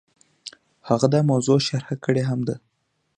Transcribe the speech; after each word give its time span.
هغه 0.89 1.07
دا 1.13 1.19
موضوع 1.31 1.57
شرح 1.67 1.89
کړې 2.03 2.23
هم 2.29 2.39
ده. 2.47 2.55